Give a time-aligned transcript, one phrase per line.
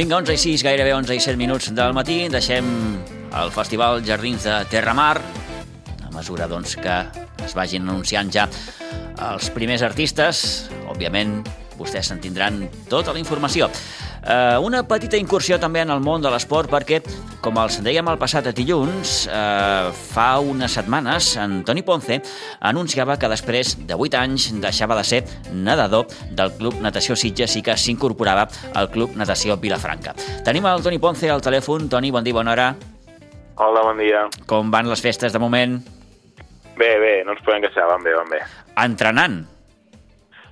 [0.00, 2.22] Vinga, 11 i 6, gairebé 11 i 7 minuts del matí.
[2.32, 2.68] Deixem
[3.36, 5.20] el Festival Jardins de Terramar,
[6.06, 6.94] a mesura doncs, que
[7.44, 8.46] es vagin anunciant ja
[9.26, 10.40] els primers artistes.
[10.88, 11.42] Òbviament,
[11.76, 13.68] vostès se'n tindran tota la informació.
[14.20, 17.00] Eh, una petita incursió també en el món de l'esport perquè,
[17.40, 22.20] com els dèiem el passat dilluns, eh, fa unes setmanes, en Toni Ponce
[22.60, 25.22] anunciava que després de 8 anys deixava de ser
[25.52, 30.14] nedador del Club Natació Sitges i que s'incorporava al Club Natació Vilafranca.
[30.44, 31.88] Tenim el Toni Ponce al telèfon.
[31.88, 32.74] Toni, bon dia, bona hora.
[33.56, 34.26] Hola, bon dia.
[34.46, 35.80] Com van les festes de moment?
[36.76, 38.40] Bé, bé, no ens podem queixar, van bé, van bé.
[38.80, 39.42] Entrenant.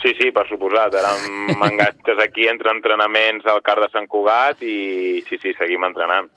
[0.00, 0.94] Sí, sí, per suposat.
[0.96, 1.12] Ara
[1.60, 6.30] m'engatges aquí entre entrenaments al CAR de Sant Cugat i sí, sí, seguim entrenant.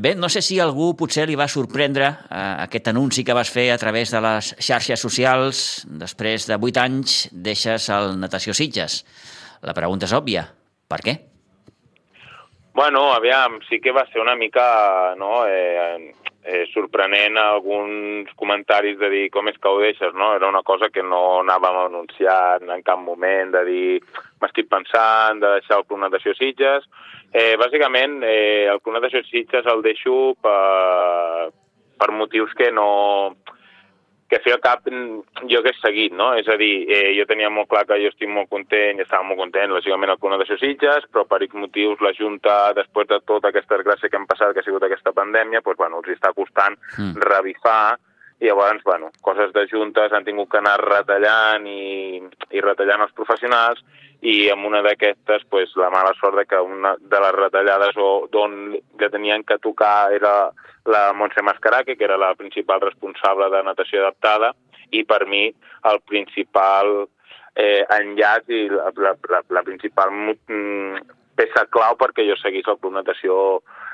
[0.00, 3.68] Bé, no sé si algú potser li va sorprendre eh, aquest anunci que vas fer
[3.72, 5.66] a través de les xarxes socials.
[5.84, 9.02] Després de 8 anys deixes el Natació Sitges.
[9.62, 10.46] La pregunta és òbvia.
[10.88, 11.18] Per què?
[12.72, 19.08] Bueno, aviam, sí que va ser una mica no, eh, eh, sorprenent alguns comentaris de
[19.10, 20.32] dir com és que ho deixes, no?
[20.36, 23.88] Era una cosa que no anàvem a anunciar en cap moment, de dir
[24.42, 26.88] m'estic pensant de deixar el Club Natació Sitges.
[27.32, 31.52] Eh, bàsicament, eh, el Club Natació Sitges el deixo per,
[31.98, 32.90] per motius que no
[34.40, 36.32] que al cap jo hagués seguit, no?
[36.38, 39.26] És a dir, eh, jo tenia molt clar que jo estic molt content, i estava
[39.28, 43.20] molt content, lògicament, al Club de Sitges, però per X motius la Junta, després de
[43.26, 46.32] tota aquesta desgràcia que hem passat, que ha sigut aquesta pandèmia, doncs, bueno, els està
[46.32, 47.20] costant mm.
[47.28, 47.98] revifar,
[48.42, 52.18] i llavors, bueno, coses de juntes han tingut que anar retallant i,
[52.50, 53.78] i retallant els professionals,
[54.22, 58.26] i amb una d'aquestes, pues, la mala sort de que una de les retallades o
[58.32, 60.50] d'on que tenien que tocar era
[60.90, 64.52] la Montse Mascaraque, que era la principal responsable de natació adaptada,
[64.90, 65.46] i per mi
[65.90, 67.06] el principal
[67.54, 70.98] eh, enllaç i la, la, la, la principal mm,
[71.38, 73.36] peça clau perquè jo seguís el Club Natació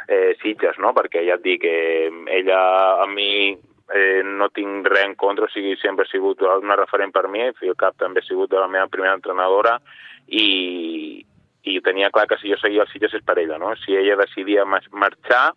[0.09, 0.97] eh, Sitges, no?
[0.97, 2.09] perquè ja et dic, eh,
[2.41, 2.61] ella
[3.05, 3.59] a mi
[3.95, 7.47] eh, no tinc res en contra, o sigui, sempre ha sigut una referent per mi,
[7.59, 9.79] Phil Cap també ha sigut la meva primera entrenadora
[10.27, 11.25] i,
[11.65, 13.75] i tenia clar que si jo seguia el Sitges és per ella, no?
[13.85, 15.53] Si ella decidia marxar,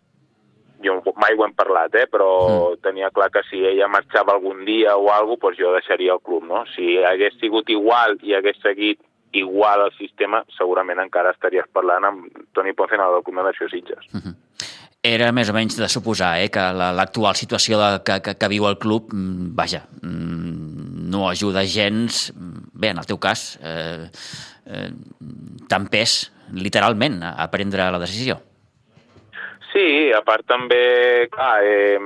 [0.82, 2.08] jo mai ho hem parlat, eh?
[2.10, 2.28] però
[2.72, 2.82] mm.
[2.82, 6.24] tenia clar que si ella marxava algun dia o alguna cosa, doncs jo deixaria el
[6.24, 6.64] club, no?
[6.74, 9.00] Si hagués sigut igual i hagués seguit
[9.32, 13.68] igual el sistema, segurament encara estaries parlant amb Toni Ponce en el Club de Nació
[13.68, 14.08] Sitges.
[14.12, 14.34] Mm.
[15.02, 18.48] Era més o menys de suposar eh, que la- l'actual situació de, que, que, que
[18.52, 24.06] viu el club, mm, vaja, mm, no ajuda gens, bé, en el teu cas, eh,
[24.70, 24.92] eh,
[25.90, 28.38] pes, literalment, a, a prendre la decisió.
[29.72, 31.98] Sí, a part també, clar, eh,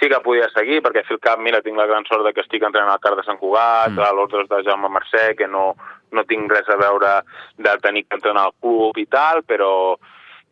[0.00, 2.64] sí que podia seguir, perquè fil cap, mira, tinc la gran sort de que estic
[2.66, 4.00] entrenant al CAR de Sant Cugat, Mm.
[4.02, 5.76] a l'ordre de Jaume Mercè, que no,
[6.10, 7.20] no tinc res a veure
[7.58, 9.94] de tenir que entrenar al club i tal, però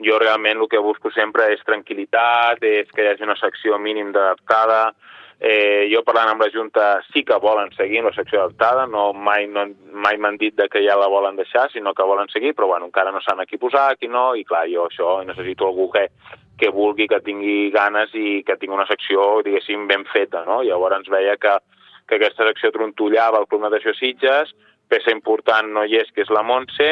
[0.04, 4.12] jo realment el que busco sempre és tranquil·litat, és que hi hagi una secció mínim
[4.14, 4.92] d'adaptada,
[5.41, 9.47] Eh, jo parlant amb la Junta sí que volen seguir la secció adaptada, no, mai,
[9.47, 12.66] no, mai m'han dit de que ja la volen deixar, sinó que volen seguir, però
[12.66, 15.69] bueno, encara no saben a qui posar, a qui no, i clar, jo això necessito
[15.69, 16.08] algú que,
[16.58, 20.64] que vulgui, que tingui ganes i que tingui una secció, diguéssim, ben feta, no?
[20.66, 21.54] Llavors veia que,
[22.08, 24.50] que aquesta secció trontollava el Club Natació Sitges,
[24.91, 26.91] peça important no hi és, que és la Montse,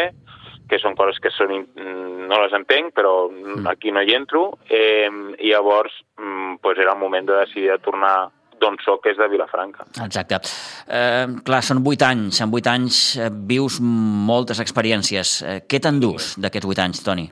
[0.71, 3.66] que són coses que són, in- no les entenc, però mm.
[3.71, 7.78] aquí no hi entro, eh, i llavors mm, pues era el moment de decidir de
[7.84, 8.16] tornar
[8.60, 9.84] d'on soc, que és de Vilafranca.
[10.04, 10.41] Exacte.
[10.88, 12.41] Eh, clar, són vuit anys.
[12.41, 15.41] En vuit anys eh, vius moltes experiències.
[15.43, 17.27] Eh, què t'endús d'aquests vuit anys, Toni?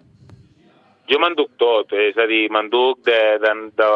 [1.08, 3.88] Jo m'enduc tot, és a dir, m'enduc de, de, de,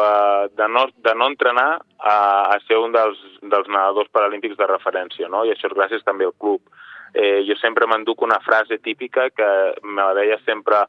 [0.53, 2.17] de, no, de no entrenar a,
[2.53, 5.41] a ser un dels, dels nedadors paralímpics de referència, no?
[5.45, 6.61] i això és gràcies també al club.
[7.13, 9.47] Eh, jo sempre m'enduc una frase típica que
[9.83, 10.85] me la deia sempre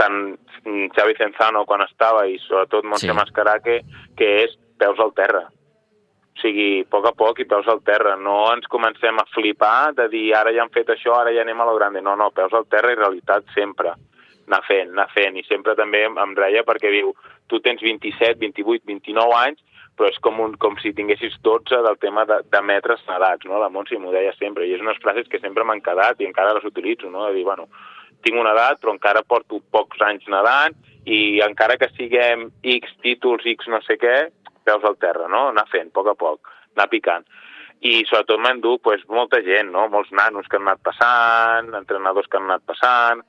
[0.00, 0.36] tant
[0.96, 3.16] Xavi Cenzano quan estava i sobretot Montse Sí.
[3.16, 3.80] Mascaraque,
[4.16, 5.44] que és peus al terra.
[6.30, 8.16] O sigui, a poc a poc i peus al terra.
[8.16, 11.60] No ens comencem a flipar de dir ara ja hem fet això, ara ja anem
[11.60, 12.00] a lo grande.
[12.00, 13.92] No, no, peus al terra i realitat sempre.
[14.48, 15.36] Anar fent, anar fent.
[15.36, 17.12] I sempre també em reia perquè diu,
[17.46, 19.60] tu tens 27, 28, 29 anys,
[20.00, 23.58] però és com, un, com si tinguessis 12 del tema de, de metres nedats, no?
[23.60, 26.54] La Montse m'ho deia sempre, i és unes frases que sempre m'han quedat i encara
[26.56, 27.26] les utilitzo, no?
[27.26, 27.68] De dir, bueno,
[28.24, 30.72] tinc una edat, però encara porto pocs anys nedant
[31.04, 32.48] i encara que siguem
[32.78, 34.16] X títols, X no sé què,
[34.64, 35.50] peus al terra, no?
[35.52, 36.48] Anar fent, a poc a poc,
[36.78, 37.28] anar picant.
[37.84, 39.86] I sobretot m'enduc pues, molta gent, no?
[39.92, 43.20] molts nanos que han anat passant, entrenadors que han anat passant,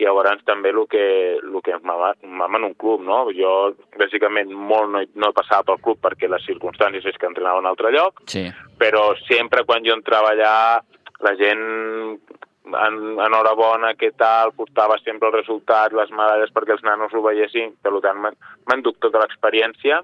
[0.00, 1.02] i llavors també el que,
[1.36, 2.14] el que m'ama
[2.58, 3.26] en un club, no?
[3.36, 7.28] Jo, bàsicament, molt no he, no he passat pel club perquè les circumstàncies és que
[7.28, 8.46] entrenava en un altre lloc, Sí.
[8.78, 10.80] però sempre quan jo entrava allà
[11.22, 12.18] la gent
[12.64, 17.74] en, enhorabona, què tal, portava sempre el resultat, les medalles perquè els nanos ho veiessin,
[17.82, 20.00] per tant m'enduc tota l'experiència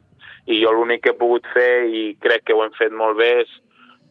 [0.46, 3.32] i jo l'únic que he pogut fer i crec que ho hem fet molt bé
[3.44, 3.56] és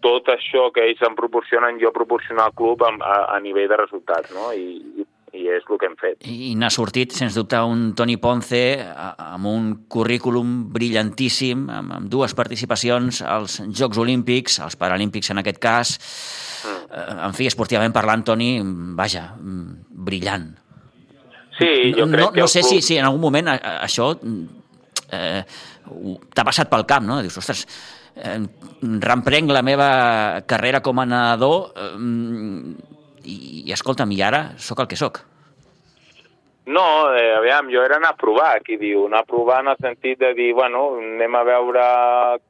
[0.01, 3.79] tot això que ells em proporcionen, jo proporcionar al club a, a, a nivell de
[3.81, 4.51] resultats, no?
[4.53, 6.27] I, i i és el que hem fet.
[6.27, 12.35] I n'ha sortit, sens dubte, un Toni Ponce amb un currículum brillantíssim, amb, amb dues
[12.37, 15.97] participacions als Jocs Olímpics, als Paralímpics en aquest cas.
[16.63, 17.19] Mm.
[17.27, 18.51] En fi, esportivament parlant, Toni,
[18.97, 20.49] vaja, brillant.
[21.57, 22.41] Sí, jo crec no, que...
[22.45, 22.71] No sé club...
[22.71, 24.11] si, si en algun moment això
[25.11, 25.41] eh,
[26.33, 27.19] t'ha passat pel cap, no?
[27.25, 27.65] Dius, ostres,
[28.15, 28.37] eh,
[28.81, 29.89] remprenc la meva
[30.49, 31.95] carrera com a nedador eh,
[33.27, 35.23] i, i escolta'm, i ara sóc el que sóc.
[36.67, 36.83] No,
[37.15, 40.19] eh, aviam, jo era anar a provar, aquí diu, anar a provar en el sentit
[40.19, 41.83] de dir, bueno, anem a veure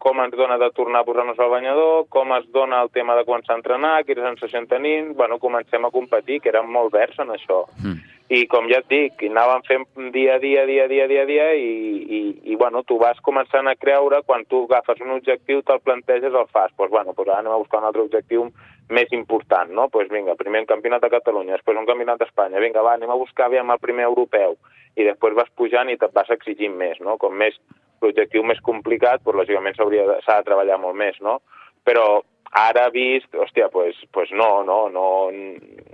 [0.01, 3.27] com ens dona de tornar a posar-nos al banyador, com es dona el tema de
[3.29, 7.21] començar a entrenar, quina sensació en tenim, bueno, comencem a competir, que érem molt verds
[7.21, 7.65] en això.
[7.77, 11.23] Mm i com ja et dic, anàvem fent dia a dia, dia a dia, dia
[11.23, 11.69] a dia, i,
[12.17, 12.19] i,
[12.51, 16.49] i bueno, tu vas començant a creure, quan tu agafes un objectiu, te'l planteges, el
[16.51, 16.73] fas.
[16.73, 18.49] Doncs pues, bueno, pues ara anem a buscar un altre objectiu
[18.89, 19.87] més important, no?
[19.87, 23.11] Doncs pues vinga, primer un campionat de Catalunya, després un campionat d'Espanya, vinga, va, anem
[23.11, 24.55] a buscar aviam el primer europeu,
[24.95, 27.17] i després vas pujant i te't vas exigint més, no?
[27.21, 27.57] Com més
[28.01, 31.39] l'objectiu més complicat, doncs lògicament s'ha de, de treballar molt més, no?
[31.87, 35.31] Però ara vist, hòstia, pues, pues no, no, no,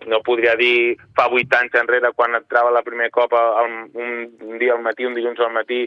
[0.08, 4.74] no podria dir fa vuit anys enrere quan entrava la primer cop un, un dia
[4.74, 5.84] al matí, un dilluns al matí,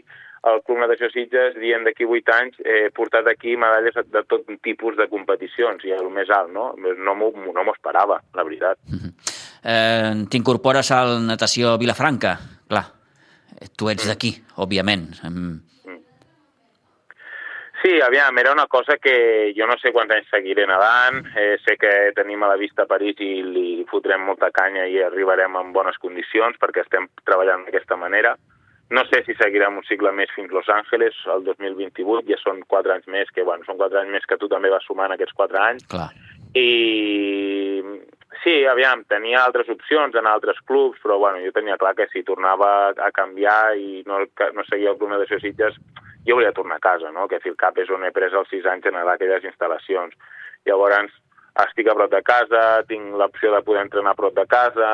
[0.47, 4.97] al Club Natació Sitges, dient d'aquí vuit anys he portat aquí medalles de tot tipus
[4.99, 6.71] de competicions, i el més alt, no?
[6.77, 8.77] No m'ho no esperava, la veritat.
[8.87, 9.11] Mm -hmm.
[9.63, 12.37] eh, T'incorpores al Natació Vilafranca,
[12.67, 12.85] clar.
[13.75, 15.09] Tu ets d'aquí, òbviament.
[17.81, 21.75] Sí, aviam, era una cosa que jo no sé quants anys seguiré nedant, eh, sé
[21.77, 25.99] que tenim a la vista París i li fotrem molta canya i arribarem en bones
[26.01, 28.33] condicions perquè estem treballant d'aquesta manera.
[28.89, 32.95] No sé si seguirem un cicle més fins Los Angeles, el 2028, ja són quatre
[32.95, 35.59] anys més, que bueno, són quatre anys més que tu també vas sumant aquests quatre
[35.61, 35.85] anys.
[35.91, 36.09] Clar.
[36.55, 37.83] I
[38.41, 42.23] sí, aviam, tenia altres opcions en altres clubs, però bueno, jo tenia clar que si
[42.25, 45.75] tornava a canviar i no, no seguia el Club de Sitges,
[46.27, 47.27] jo volia tornar a casa, no?
[47.31, 50.13] que Filcap és on he pres els sis anys en aquelles instal·lacions.
[50.67, 51.15] Llavors,
[51.63, 54.91] estic a prop de casa, tinc l'opció de poder entrenar a prop de casa,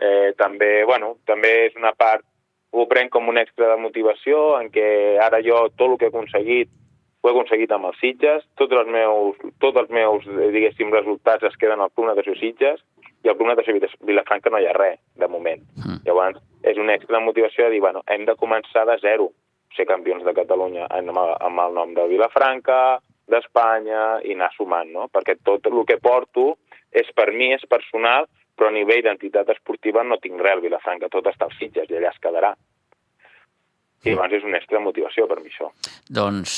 [0.00, 2.24] eh, també, bueno, també és una part,
[2.72, 6.14] ho prenc com un extra de motivació, en què ara jo tot el que he
[6.14, 6.70] aconseguit
[7.20, 11.58] ho he aconseguit amb els Sitges, tots els meus, tots els meus diguéssim, resultats es
[11.60, 12.80] queden al Club Natació Sitges
[13.24, 13.76] i al Club Natació
[14.08, 15.60] Vilafranca no hi ha res, de moment.
[15.82, 16.00] Mm.
[16.06, 19.28] Llavors, és un extra de motivació de dir, bueno, hem de començar de zero
[19.76, 22.98] ser campions de Catalunya amb, el nom de Vilafranca,
[23.30, 25.06] d'Espanya, i anar sumant, no?
[25.12, 26.56] Perquè tot el que porto
[26.90, 28.26] és per mi, és personal,
[28.58, 31.96] però a nivell d'entitat esportiva no tinc res al Vilafranca, tot està als Sitges i
[31.96, 32.54] allà es quedarà.
[34.00, 35.66] I llavors és una extra motivació per mi això.
[36.08, 36.52] Doncs,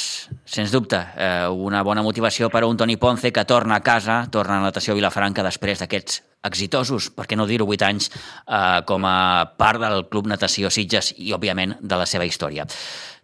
[0.47, 4.29] sens dubte, eh, una bona motivació per a un Toni Ponce que torna a casa,
[4.31, 8.11] torna a natació Vilafranca després d'aquests exitosos, per què no dir-ho, 8 anys,
[8.47, 12.67] eh, com a part del Club Natació Sitges i, òbviament, de la seva història.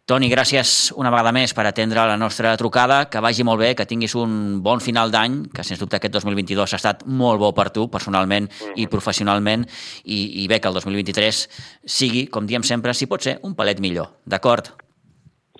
[0.08, 3.84] Toni, gràcies una vegada més per atendre la nostra trucada, que vagi molt bé, que
[3.84, 7.66] tinguis un bon final d'any, que sens dubte aquest 2022 ha estat molt bo per
[7.74, 8.46] tu, personalment
[8.80, 9.66] i professionalment,
[10.08, 11.42] i, i bé que el 2023
[11.84, 14.14] sigui, com diem sempre, si pot ser, un palet millor.
[14.24, 14.72] D'acord?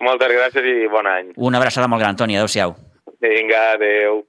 [0.00, 1.34] Moltes gràcies i bon any.
[1.37, 2.40] Una abraçada molt gran, Toni.
[2.40, 2.72] Adéu-siau.
[3.20, 4.22] Vinga, adéu.